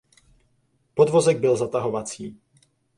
[0.93, 2.37] Podvozek byl zatahovací.